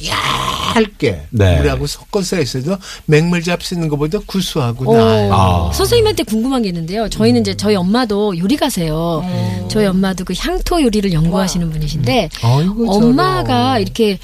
얇게 0.76 1.28
네. 1.32 1.58
물하고 1.58 1.86
섞어서 1.86 2.38
했어도 2.38 2.78
맹물 3.06 3.44
잡수는 3.44 3.90
것보다 3.90 4.20
구수하고 4.26 4.90
어, 4.90 4.98
나아요. 4.98 5.34
아. 5.34 5.72
선생님한테 5.74 6.24
궁금한 6.24 6.62
게 6.62 6.70
있는데요. 6.70 7.10
저희는 7.10 7.42
이제 7.42 7.58
저희 7.58 7.76
엄마도 7.76 8.38
요리가세요. 8.38 9.68
저희 9.70 9.86
엄마도 9.86 10.24
그 10.24 10.34
향토 10.38 10.82
요리를 10.82 11.12
연구하시는 11.12 11.70
분이신데 11.70 12.30
아이고, 12.42 12.94
엄마가 12.94 13.74
저런. 13.74 13.82
이렇게 13.82 14.18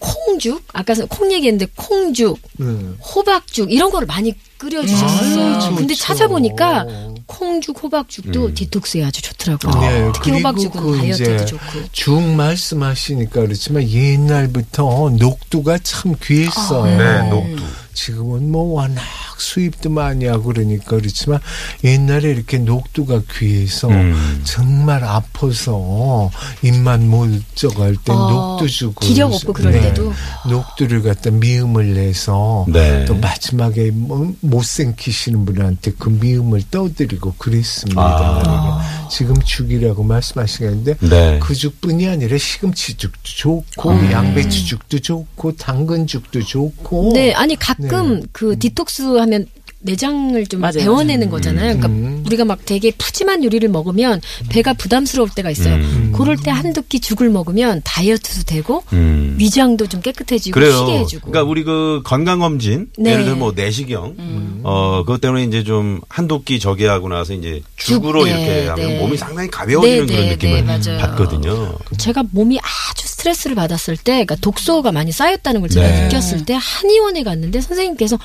콩죽 0.00 0.64
아까 0.72 0.94
콩 1.08 1.30
얘기했는데 1.30 1.70
콩죽 1.76 2.40
네. 2.56 2.66
호박죽 3.14 3.70
이런 3.70 3.90
거를 3.90 4.06
많이 4.06 4.34
끓여주셨어요. 4.58 5.76
근데. 5.76 5.94
찾아보니까 5.94 6.84
콩죽, 7.30 7.82
호박죽도 7.82 8.54
디톡스에 8.54 9.04
아주 9.04 9.22
좋더라고요. 9.22 9.80
네, 9.80 10.12
특히 10.12 10.32
그리고 10.32 10.48
호박죽은 10.48 10.82
그 10.82 10.98
다이어트에도 10.98 11.44
좋고. 11.46 11.64
죽 11.92 12.20
말씀하시니까 12.20 13.40
그렇지만 13.42 13.88
옛날부터 13.88 15.10
녹두가 15.18 15.78
참 15.78 16.14
귀했어요. 16.20 16.96
네, 16.96 17.30
녹두. 17.30 17.62
지금은 17.94 18.50
뭐 18.50 18.74
워낙 18.74 19.02
수입도 19.40 19.90
많이 19.90 20.26
하고 20.26 20.44
그러니까 20.44 20.96
그렇지만 20.96 21.40
옛날에 21.84 22.30
이렇게 22.30 22.58
녹두가 22.58 23.22
귀해서 23.38 23.88
음. 23.88 24.40
정말 24.44 25.04
아파서 25.04 26.30
입만 26.62 27.10
멀쩍할 27.10 27.96
때 28.04 28.12
어, 28.12 28.30
녹두 28.58 28.68
주고 28.68 29.00
기력 29.00 29.32
없고 29.32 29.52
그럴 29.52 29.72
네. 29.72 29.80
때도. 29.82 30.12
녹두를 30.48 31.02
갖다 31.02 31.30
미음을 31.30 31.94
내서 31.94 32.64
네. 32.68 33.04
또 33.04 33.14
마지막에 33.14 33.90
뭐 33.90 34.32
못생기시는 34.40 35.44
분한테 35.44 35.92
그 35.98 36.08
미음을 36.08 36.62
떠드리고 36.70 37.34
그랬습니다. 37.38 38.00
아. 38.00 38.40
그러니까 38.40 39.08
지금 39.08 39.40
죽이라고 39.40 40.02
말씀하시는데 40.02 40.96
네. 41.00 41.38
그 41.42 41.54
죽뿐이 41.54 42.08
아니라 42.08 42.38
시금치죽도 42.38 43.18
좋고 43.22 43.90
양배추죽도 44.10 44.98
좋고 45.00 45.56
당근죽도 45.56 46.42
좋고 46.42 47.12
네, 47.14 47.32
아니 47.34 47.56
가끔 47.56 48.22
그 48.32 48.58
디톡스 48.58 49.02
하면 49.30 49.46
내장을 49.82 50.46
좀 50.46 50.60
맞아요. 50.60 50.74
배워내는 50.80 51.30
거잖아요. 51.30 51.78
그러니까 51.78 51.88
음. 51.88 52.22
우리가 52.26 52.44
막 52.44 52.58
되게 52.66 52.90
푸짐한 52.90 53.44
요리를 53.44 53.66
먹으면 53.70 54.20
배가 54.50 54.74
부담스러울 54.74 55.30
때가 55.34 55.50
있어요. 55.50 55.76
음. 55.76 56.12
그럴 56.14 56.36
때 56.36 56.50
한두 56.50 56.82
끼 56.82 57.00
죽을 57.00 57.30
먹으면 57.30 57.80
다이어트도 57.82 58.42
되고 58.44 58.84
음. 58.92 59.36
위장도 59.38 59.86
좀 59.86 60.02
깨끗해지고 60.02 60.52
그래요. 60.52 60.76
쉬게 60.76 60.98
해주고. 60.98 61.30
그러니까 61.30 61.50
우리 61.50 61.64
그 61.64 62.02
건강 62.04 62.40
검진 62.40 62.88
네. 62.98 63.12
예를 63.12 63.24
들어 63.24 63.36
뭐 63.36 63.52
내시경 63.56 64.60
어 64.64 65.02
그것 65.06 65.22
때문에 65.22 65.44
이제 65.44 65.64
좀 65.64 66.02
한두 66.10 66.42
끼 66.42 66.60
저기 66.60 66.84
하고 66.84 67.08
나서 67.08 67.32
이제 67.32 67.62
죽으로 67.76 68.26
죽, 68.26 68.26
네, 68.26 68.30
이렇게 68.32 68.68
하면 68.68 68.86
네. 68.86 68.98
몸이 68.98 69.16
상당히 69.16 69.48
가벼워지는 69.50 70.06
네, 70.06 70.12
그런 70.12 70.26
네, 70.26 70.32
느낌을 70.32 70.66
네. 70.66 70.98
받거든요. 70.98 71.78
제가 71.96 72.24
몸이 72.32 72.58
아주 72.58 73.08
스트레스를 73.08 73.56
받았을 73.56 73.96
때, 73.96 74.12
그러니까 74.12 74.36
독소가 74.36 74.92
많이 74.92 75.10
쌓였다는 75.12 75.60
걸 75.60 75.70
제가 75.70 75.86
네. 75.88 76.04
느꼈을 76.04 76.44
때 76.44 76.56
한의원에 76.60 77.22
갔는데 77.22 77.60
선생님께서 77.62 78.18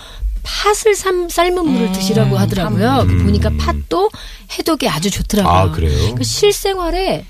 팥을 0.46 0.96
삶, 0.96 1.28
삶은 1.30 1.68
물을 1.68 1.92
드시라고 1.92 2.38
하더라고요. 2.38 3.06
그 3.08 3.18
보니까 3.24 3.50
팥도 3.58 4.10
해독에 4.58 4.88
아주 4.88 5.10
좋더라고요. 5.10 5.54
아, 5.54 5.72
그래요? 5.72 6.16
그 6.16 6.24
실생활에 6.24 7.25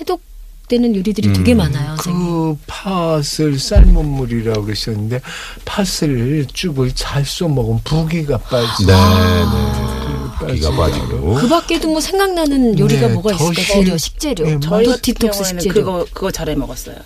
해독 0.00 0.20
되는 0.68 0.94
요리들이 0.96 1.32
되게 1.32 1.54
음. 1.54 1.58
많아요. 1.58 1.90
선생님. 1.96 2.26
그 2.26 2.58
팥을 2.66 3.56
삶은 3.58 4.04
물이라고 4.04 4.64
그러셨는데 4.64 5.20
팥을 5.64 6.46
죽을 6.52 6.92
잘 6.92 7.24
쏘먹으면 7.24 7.80
부기가 7.84 8.36
빠지고 8.38 8.90
네, 8.90 10.46
네. 10.48 10.54
기가 10.54 10.70
빠지고. 10.72 11.34
그 11.36 11.48
밖에도 11.48 11.88
뭐 11.88 12.00
생각나는 12.00 12.76
요리가 12.80 13.06
네, 13.06 13.12
뭐가 13.14 13.36
더 13.36 13.52
있을까? 13.52 13.62
실- 13.62 13.84
재료, 13.84 13.96
식재료. 13.96 14.44
네, 14.44 14.54
더 14.58 14.70
저희 14.70 14.86
같은 14.86 15.02
디톡스 15.02 15.44
식재료. 15.44 15.72
그거 15.74 16.06
그거 16.12 16.30
잘해 16.32 16.56
먹었어요. 16.56 16.96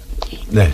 네. 0.49 0.73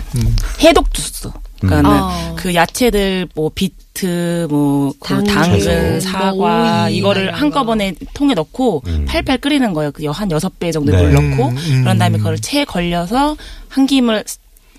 해독 0.61 0.93
주스. 0.93 1.29
그러니까는 1.59 1.89
아. 1.99 2.33
그 2.37 2.53
야채들 2.53 3.27
뭐 3.35 3.49
비트 3.53 4.47
뭐 4.49 4.93
그 4.99 5.23
당근, 5.23 5.33
당근, 5.33 5.91
뭐 5.91 5.99
사과 5.99 6.85
오이 6.85 6.97
이거를 6.97 7.31
거. 7.31 7.37
한꺼번에 7.37 7.93
통에 8.13 8.33
넣고 8.33 8.83
음. 8.87 9.05
팔팔 9.07 9.39
끓이는 9.39 9.73
거예요. 9.73 9.91
그한 9.91 10.29
여섯 10.31 10.57
배 10.59 10.71
정도 10.71 10.91
네. 10.91 11.01
물 11.01 11.13
넣고 11.13 11.49
음, 11.49 11.57
음. 11.57 11.81
그런 11.83 11.97
다음에 11.97 12.17
그걸 12.17 12.37
체에 12.39 12.63
걸려서 12.65 13.35
한 13.69 13.85
김을 13.87 14.23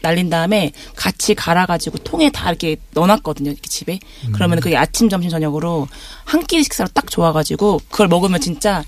날린 0.01 0.31
다음에 0.31 0.71
같이 0.95 1.35
갈아가지고 1.35 1.99
통에 1.99 2.31
다 2.31 2.49
이렇게 2.51 2.77
넣어놨거든요. 2.95 3.51
이렇게 3.51 3.69
집에. 3.69 3.99
음. 4.27 4.33
그러면 4.33 4.61
그게 4.61 4.77
아침, 4.77 5.09
점심, 5.09 5.29
저녁으로 5.31 5.89
한 6.25 6.47
끼 6.47 6.63
식사로 6.63 6.89
딱 6.95 7.11
좋아가지고 7.11 7.81
그걸 7.91 8.07
먹으면 8.07 8.41
진짜 8.41 8.85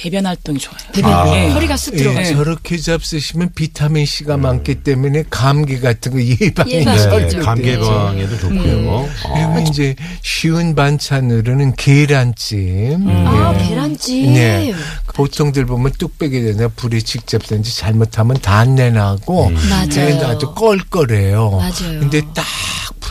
배변 0.00 0.24
활동이 0.24 0.58
좋아요. 0.58 0.78
배변 0.94 1.12
아. 1.12 1.24
네. 1.24 1.50
허리가 1.50 1.76
쑥 1.76 1.92
예, 1.92 1.98
들어가요. 1.98 2.34
저렇게 2.34 2.78
잡수시면 2.78 3.50
비타민 3.54 4.06
C가 4.06 4.38
많기 4.38 4.76
때문에 4.76 5.24
감기 5.28 5.78
같은 5.78 6.12
거 6.12 6.22
예방이 6.22 6.72
예방. 6.72 6.94
네. 6.96 7.20
맞죠. 7.20 7.40
감 7.40 7.62
예방에도 7.62 8.38
좋고요. 8.38 8.88
어. 8.88 9.08
그리고 9.34 9.68
이제 9.68 9.94
쉬운 10.22 10.74
반찬으로는 10.74 11.74
계란찜. 11.76 13.06
아, 13.08 13.54
예. 13.60 13.68
계란찜. 13.68 14.32
네. 14.32 14.74
보통들 15.14 15.66
보면 15.66 15.92
뚝배기 15.98 16.40
되나 16.44 16.68
불에 16.68 17.00
직접 17.00 17.42
든지 17.46 17.76
잘못하면 17.76 18.38
단내 18.40 18.90
나고 18.90 19.50
맞아요. 19.50 20.16
나도 20.16 20.54
껄껄해요. 20.54 21.50
맞아요. 21.50 22.00
근데 22.00 22.22
딱 22.34 22.46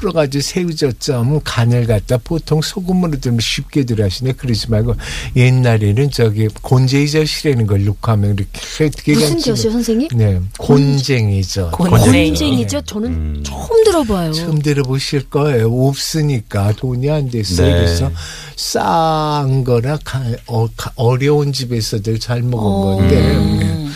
풀어가지고 0.04 0.42
새우젓점 0.42 1.42
간을 1.44 1.86
갖다 1.86 2.18
보통 2.24 2.62
소금으로 2.62 3.20
들면 3.20 3.40
쉽게 3.42 3.84
들어하시네. 3.84 4.34
그러지 4.34 4.70
말고 4.70 4.96
옛날에는 5.36 6.10
저기 6.12 6.48
곤제이젓이라는 6.62 7.68
걸 7.68 7.86
넣고 7.86 8.12
하면 8.12 8.36
이렇게 8.36 8.90
되게 8.90 9.14
무슨 9.14 9.38
젓이요, 9.40 9.72
선생님? 9.72 10.08
네, 10.16 10.40
곤쟁이젓. 10.58 11.72
곤쟁이죠? 11.72 12.82
저는 12.82 13.10
음. 13.10 13.44
처음 13.46 13.84
들어봐요. 13.84 14.32
처음 14.34 14.62
들어보실 14.62 15.30
거예요. 15.30 15.68
없으니까 15.88 16.74
돈이 16.74 17.10
안 17.10 17.30
됐어요. 17.30 17.68
네. 17.68 17.74
그래서 17.74 18.12
싼 18.56 19.64
거라 19.64 19.98
가- 20.04 20.24
어, 20.48 21.16
려운 21.18 21.52
집에서들 21.52 22.20
잘 22.20 22.42
먹은 22.42 22.58
어. 22.66 22.96
건데 22.98 23.16
음. 23.36 23.94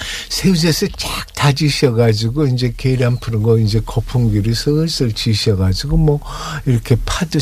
네. 0.00 0.26
새우젓을 0.28 0.88
쫙 0.96 1.34
다지셔가지고 1.34 2.46
이제 2.46 2.72
계란 2.76 3.18
푸는 3.18 3.42
거 3.42 3.58
이제 3.58 3.80
거품기를 3.84 4.54
슬슬 4.54 5.12
지셔가지고 5.12 5.96
뭐 5.96 6.20
이렇게 6.66 6.96
파도 7.04 7.38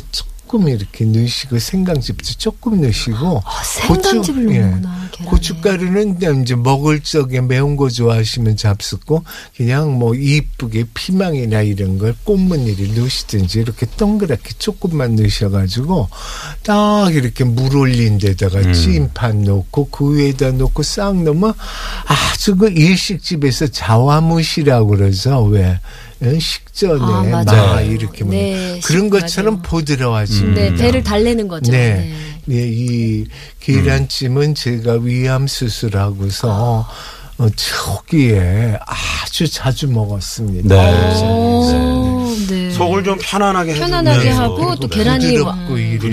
조금 0.49 0.67
이렇게 0.67 1.05
넣으시고 1.05 1.59
생강즙도 1.59 2.25
조금 2.39 2.81
넣으시고 2.81 3.43
아, 3.45 3.63
생강즙을 3.63 4.47
고추- 4.47 4.55
예. 4.55 4.61
넣는구나, 4.61 5.09
계란에. 5.13 5.31
고춧가루는 5.31 6.43
이제 6.43 6.55
먹을 6.55 7.01
적에 7.01 7.43
매운 7.43 7.77
거 7.77 7.91
좋아하시면 7.91 8.57
잡수고 8.57 9.25
그냥 9.59 9.99
뭐 9.99 10.15
이쁘게 10.15 10.85
피망이나 10.95 11.61
이런 11.61 11.99
걸 11.99 12.17
꽃무늬를 12.25 12.95
넣으시든지 12.95 13.61
이렇게 13.61 13.85
동그랗게 13.99 14.53
조금만 14.59 15.17
넣으셔가지고 15.17 16.09
딱 16.63 17.15
이렇게 17.15 17.45
물 17.45 17.77
올린 17.77 18.17
데다가 18.17 18.61
음. 18.61 18.73
찜판 18.73 19.43
넣고 19.43 19.91
그 19.91 20.17
위에다 20.17 20.53
넣고 20.53 20.83
싹 20.83 21.15
넣으면 21.23 21.53
아주 22.07 22.57
그 22.57 22.71
일식집에서 22.71 23.67
자화무시라고 23.67 24.87
그러죠 24.97 25.43
왜 25.45 25.67
어, 25.73 25.79
식전에 26.41 27.01
아, 27.01 27.23
막 27.23 27.45
맞아요. 27.45 27.91
이렇게 27.93 28.25
뭐 28.25 28.33
네, 28.35 28.81
그런 28.85 29.05
식- 29.05 29.11
것처럼 29.11 29.55
맞아요. 29.55 29.63
보드러워집니다. 29.63 30.61
네, 30.61 30.75
배를 30.75 31.03
달래는 31.05 31.47
거죠. 31.49 31.71
네. 31.71 31.95
네. 31.95 32.15
네, 32.47 32.67
이 32.67 33.27
계란찜은 33.61 34.55
제가 34.55 34.95
위암 35.03 35.47
수술하고서 35.47 36.49
어, 36.51 36.87
초기에 37.55 38.77
아주 38.85 39.49
자주 39.49 39.87
먹었습니다. 39.89 40.75
네. 40.75 41.23
오, 41.23 42.35
네. 42.49 42.71
속을 42.73 43.05
좀 43.05 43.17
편안하게 43.21 43.75
편안하게 43.75 44.31
하고 44.31 44.75
또 44.77 44.89
네. 44.89 44.97
계란이 44.97 45.39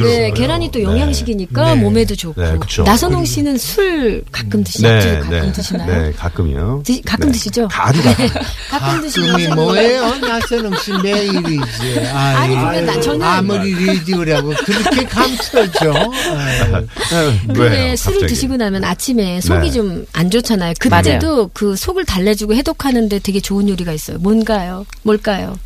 네, 0.04 0.32
계란이 0.32 0.72
또 0.72 0.82
영양식이니까 0.84 1.76
네. 1.76 1.82
몸에도 1.82 2.16
좋고. 2.16 2.42
네, 2.42 2.58
그쵸. 2.60 2.84
나선홍 2.84 3.26
씨는 3.26 3.58
술 3.58 4.24
가끔 4.32 4.64
드시죠? 4.64 4.88
네, 4.88 5.20
가끔 5.20 5.30
네. 5.30 5.52
드시나요? 5.52 6.02
네, 6.04 6.12
가끔요. 6.14 6.84
드시- 6.86 7.02
가끔 7.06 7.32
드시죠? 7.32 7.68
아주 7.72 8.04
가끔. 8.04 8.28
가끔 8.70 9.02
드시면 9.02 9.32
가끔이 9.32 9.48
뭐예요? 9.56 10.16
나선홍 10.18 10.78
씨 10.78 10.92
매일이지. 11.04 12.00
아니, 12.14 12.56
근데 12.56 12.82
나- 12.82 13.00
저는- 13.00 13.22
아무리 13.24 13.86
라디오라고 13.86 14.50
그렇게. 14.64 15.08
아유. 17.12 17.34
근데 17.48 17.60
왜요, 17.60 17.96
술을 17.96 18.20
갑자기? 18.22 18.28
드시고 18.34 18.58
나면 18.58 18.84
아침에 18.84 19.42
속이 19.42 19.70
네. 19.70 19.72
좀안 19.72 20.30
좋잖아요. 20.32 20.74
그때 20.80 20.90
도 21.19 21.49
그 21.54 21.75
속을 21.75 22.06
달래주고 22.06 22.54
해독하는데 22.56 23.19
되게 23.19 23.39
좋은 23.39 23.67
요리가 23.69 23.91
있어요. 23.93 24.17
뭔가요? 24.19 24.86
뭘까요? 25.04 25.58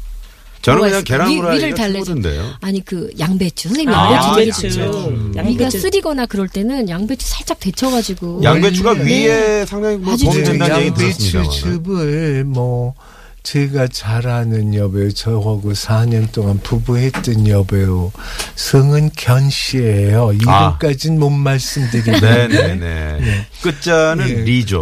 저는 0.62 0.82
그냥? 0.82 1.04
계란 1.06 1.30
달래주- 1.74 2.06
최고던데요. 2.06 2.52
아니 2.60 2.84
그 2.84 3.10
양배추 3.18 3.70
선생님 3.70 3.94
아, 3.96 4.14
양배추 4.14 4.68
양배추. 4.68 5.34
양배추. 5.38 5.80
쓰리거나 5.80 6.26
그럴 6.26 6.50
때는 6.50 6.90
양배추 6.90 7.26
살짝 7.26 7.60
데쳐가지고 7.62 8.42
양배추가 8.44 8.94
네. 8.96 9.04
위에 9.28 9.66
상당히 9.66 9.96
뭐 9.98 10.14
아주 10.14 10.26
도움이 10.26 10.40
좋죠. 10.40 10.52
된다는 10.52 10.78
얘기 10.80 10.88
양배추 10.90 11.32
들었습니다. 11.32 11.84
즙을 11.84 12.44
뭐 12.44 12.94
제가 13.44 13.88
잘 13.88 14.28
아는 14.28 14.74
여배우 14.76 15.14
저하고 15.14 15.72
4년 15.74 16.32
동안 16.32 16.60
부부했던 16.62 17.48
여배우 17.48 18.12
성은 18.56 19.12
견 19.16 19.50
씨예요. 19.50 20.30
아. 20.48 20.78
이름까지는 20.80 21.20
못 21.20 21.30
말씀드리는데 21.30 22.48
네네네. 22.48 23.46
끝자는 23.64 24.30
예. 24.30 24.34
리죠. 24.44 24.80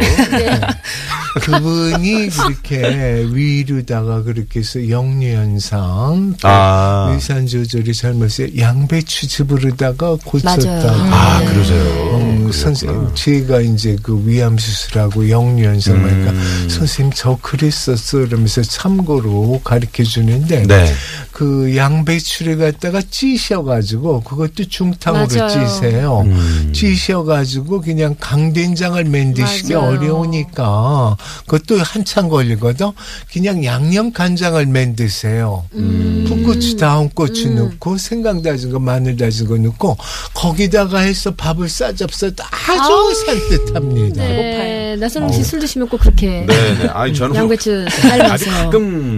그분이 1.40 2.28
그렇게 2.30 3.26
위로다가 3.30 4.22
그렇게 4.22 4.60
해서 4.60 4.88
역류현상 4.88 6.36
아. 6.42 7.12
위산 7.14 7.46
조절이 7.46 7.94
잘못해서 7.94 8.56
양배추 8.56 9.28
즙으로다가 9.28 10.16
고쳤다고. 10.24 10.66
맞아요. 10.66 11.12
아, 11.12 11.40
네. 11.40 11.46
그러세요. 11.46 12.16
음. 12.16 12.50
선생님, 12.52 13.14
제가 13.14 13.60
이제 13.60 13.96
그 14.02 14.20
위암 14.26 14.58
수술하고 14.58 15.28
역류현상 15.28 15.94
하니까 15.94 16.30
음. 16.32 16.68
선생님 16.68 17.12
저 17.14 17.38
그랬었어 17.40 18.20
이러면서 18.20 18.57
참고로 18.62 19.60
가르쳐 19.64 20.02
주는데 20.04 20.66
네. 20.66 20.92
그 21.32 21.76
양배추를 21.76 22.56
갖다가 22.58 23.00
찌셔가지고 23.10 24.22
그것도 24.22 24.64
중탕으로 24.68 25.26
맞아요. 25.36 25.48
찌세요. 25.48 26.20
음. 26.26 26.72
찌셔가지고 26.74 27.80
그냥 27.82 28.16
강된장을 28.18 29.02
만드시기 29.04 29.74
맞아요. 29.74 29.88
어려우니까 29.90 31.16
그것도 31.46 31.78
한참 31.82 32.28
걸리거든. 32.28 32.90
그냥 33.32 33.64
양념 33.64 34.12
간장을 34.12 34.64
만드세요. 34.66 35.64
음. 35.74 36.24
풋고추 36.28 36.76
다운 36.76 37.08
고추 37.10 37.50
넣고 37.50 37.98
생강 37.98 38.42
다진 38.42 38.70
거 38.70 38.78
마늘 38.78 39.16
다진 39.16 39.46
거 39.46 39.56
넣고 39.56 39.96
거기다가 40.34 41.00
해서 41.00 41.32
밥을 41.34 41.68
싸잡싸 41.68 42.26
아주 42.26 43.24
산뜻합니다. 43.26 44.22
네. 44.22 44.96
나선홍 44.98 45.30
씨 45.32 45.44
술 45.44 45.60
드시면 45.60 45.88
꼭 45.88 45.98
그렇게 46.00 46.44
네, 46.46 46.78
네. 46.78 46.88
아니 46.88 47.14
저는 47.14 47.34
양배추 47.36 47.86
삶아 47.88 48.36
서 48.38 48.50
가끔 48.50 49.16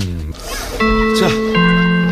자, 1.18 1.26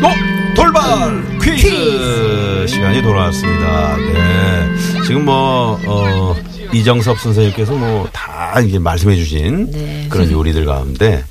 어 0.07 0.13
돌발 0.55 1.39
퀴즈, 1.39 2.65
시간이 2.67 3.01
돌아왔습니다. 3.01 3.97
네, 3.97 5.03
지금 5.05 5.25
뭐 5.25 5.79
어, 5.85 6.35
이정섭 6.73 7.19
선생님께서 7.19 7.73
뭐 7.73 8.07
다 8.11 8.59
이제 8.61 8.79
말씀해주신 8.79 9.71
네. 9.71 10.07
그런 10.09 10.31
요리들 10.31 10.65
가운데 10.65 11.23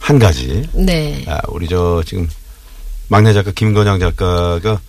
한 0.00 0.18
가지 0.18 0.68
네. 0.72 1.24
아, 1.28 1.40
우리 1.48 1.68
저 1.68 2.02
지금 2.04 2.28
막내 3.08 3.32
작가 3.32 3.50
김건양 3.52 4.00
작가가 4.00 4.80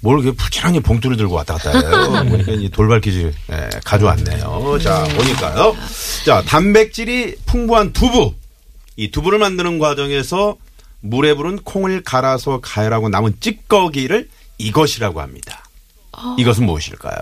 뭘 0.00 0.20
이렇게 0.20 0.36
부지런히 0.36 0.80
봉투를 0.80 1.16
들고 1.16 1.34
왔다 1.34 1.54
갔다 1.56 1.78
해요. 1.78 2.24
보니까 2.28 2.52
이 2.52 2.68
돌발 2.68 3.00
퀴즈 3.00 3.32
예, 3.52 3.68
가져왔네요. 3.84 4.78
자, 4.82 5.04
보니까요. 5.16 5.76
자, 6.24 6.42
단백질이 6.46 7.34
풍부한 7.46 7.92
두부. 7.92 8.34
이 8.98 9.12
두부를 9.12 9.38
만드는 9.38 9.78
과정에서 9.78 10.56
물에 11.00 11.34
부른 11.34 11.60
콩을 11.60 12.02
갈아서 12.02 12.58
가열하고 12.60 13.08
남은 13.08 13.36
찌꺼기를 13.38 14.28
이것이라고 14.58 15.20
합니다. 15.20 15.62
이것은 16.36 16.66
무엇일까요? 16.66 17.14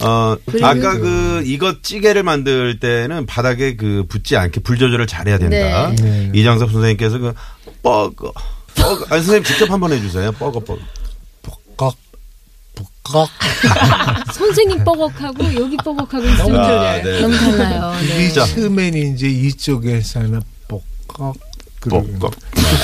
어, 0.00 0.36
아까 0.60 0.98
그, 0.98 1.44
이것 1.46 1.84
찌개를 1.84 2.24
만들 2.24 2.80
때는 2.80 3.26
바닥에 3.26 3.76
그 3.76 4.04
붙지 4.08 4.36
않게 4.36 4.60
불 4.62 4.76
조절을 4.76 5.06
잘해야 5.06 5.38
된다. 5.38 5.92
네. 6.02 6.32
이장섭 6.34 6.72
선생님께서 6.72 7.18
그, 7.18 7.32
뻐거. 7.80 8.32
뻐거. 8.74 9.04
아니, 9.10 9.22
선생님 9.22 9.44
직접 9.44 9.70
한번 9.70 9.92
해주세요. 9.92 10.32
뻐거, 10.32 10.58
뻐거. 10.58 10.80
꺽, 11.76 11.94
꺽. 13.04 13.28
선생님 14.34 14.82
뻐걱하고 14.82 15.54
여기 15.54 15.76
뻐걱하고 15.76 16.26
너무 16.38 16.56
아. 16.58 17.00
네. 17.00 17.20
너무 17.20 17.36
달라요. 17.36 17.94
네. 18.00 18.26
이 18.26 18.32
처음에는 18.32 19.14
이제 19.14 19.28
이쪽에서는 19.28 20.42
뻑꺽 21.08 21.36
뻑꺽. 21.88 22.32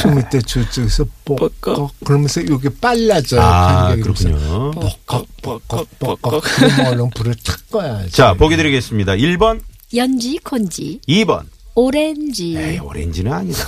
조금 0.02 0.18
이따 0.18 0.40
저쪽에서 0.40 1.04
뻑꺽 1.24 1.94
그러면서 2.04 2.40
이게 2.40 2.68
빨라져요. 2.80 3.40
아, 3.40 3.94
그렇군요. 3.96 4.70
뻑꺽 4.72 5.26
뻑꺽 5.42 5.88
뻑꺽 5.98 6.42
그러면 6.42 6.86
얼른 6.86 7.10
불을 7.10 7.34
탁 7.44 7.70
꺼야지. 7.70 8.10
자, 8.12 8.34
보기 8.34 8.56
드리겠습니다. 8.56 9.12
1번, 9.12 9.60
연지, 9.94 10.38
콘지, 10.38 11.00
2번. 11.08 11.44
오렌지. 11.74 12.56
에이, 12.56 12.78
오렌지는 12.80 13.32
아니다. 13.32 13.64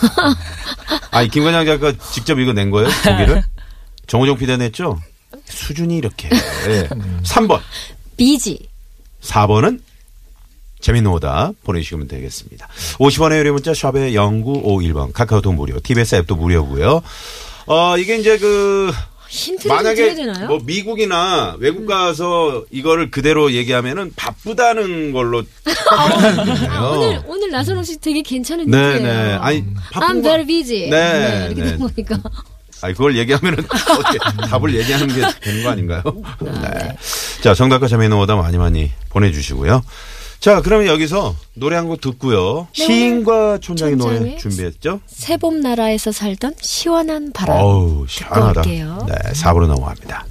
아니, 1.13 1.29
김관장 1.29 1.65
작가 1.65 1.93
직접 2.13 2.41
이거 2.41 2.53
낸 2.53 2.71
거예요? 2.71 2.89
보기를? 3.05 3.45
정호정 4.09 4.37
피디 4.37 4.57
냈죠? 4.57 5.01
수준이 5.45 5.97
이렇게. 5.97 6.29
3번. 7.23 7.61
비지. 8.17 8.69
4번은 9.23 9.81
재밌는 10.81 11.11
오다 11.13 11.53
보내주시면 11.65 12.09
되겠습니다. 12.09 12.69
50원의 12.99 13.39
유료 13.39 13.53
문자 13.53 13.75
샵에 13.75 14.13
0951번 14.13 15.13
카카오톡 15.13 15.55
무료 15.55 15.79
TBS 15.81 16.17
앱도 16.17 16.37
무료고요. 16.37 17.03
어 17.67 17.99
이게 17.99 18.17
이제 18.17 18.39
그 18.39 18.91
힌트를 19.29 19.77
만약에 19.77 20.15
되나요? 20.15 20.49
뭐 20.49 20.59
미국이나 20.65 21.55
외국 21.61 21.87
가서 21.87 22.65
이거를 22.71 23.11
그대로 23.11 23.53
얘기하면은 23.53 24.13
바쁘다는 24.17 25.13
걸로 25.13 25.45
아, 25.91 26.89
오늘 26.91 27.23
오늘 27.27 27.51
나선홍 27.51 27.85
씨 27.85 28.01
되게 28.01 28.23
괜찮은 28.23 28.69
네, 28.69 28.95
힌트예요. 28.95 29.03
네. 29.03 29.33
아니 29.41 29.65
I'm 29.95 30.23
very 30.23 30.45
busy. 30.47 30.91
네, 30.91 31.47
이렇게 31.47 31.63
네. 31.63 31.71
된 31.71 31.79
거니까. 31.79 32.19
아니 32.83 32.95
그걸 32.95 33.17
얘기하면은 33.19 33.59
어떻게 33.71 34.19
답을 34.49 34.75
얘기하는 34.75 35.07
게 35.09 35.23
되는 35.41 35.63
거 35.63 35.71
아닌가요? 35.71 36.03
네. 36.41 36.97
자 37.43 37.55
정답과 37.55 37.87
재미있는 37.87 38.17
오다 38.19 38.37
많이 38.37 38.57
많이 38.59 38.91
보내주시고요. 39.11 39.83
자, 40.41 40.63
그러면 40.63 40.87
여기서 40.87 41.35
노래 41.55 41.77
한 41.77 41.87
곡 41.87 42.01
듣고요. 42.01 42.67
네, 42.77 42.85
시인과 42.87 43.59
촌장이 43.59 43.97
노래 43.97 44.37
준비했죠? 44.37 45.01
새봄 45.07 45.61
나라에서 45.61 46.13
살던 46.13 46.55
시원한 46.61 47.33
바람. 47.33 47.59
어우, 47.59 48.07
시원하다. 48.09 48.63
네, 48.63 49.15
4부로 49.33 49.67
넘어갑니다. 49.67 50.25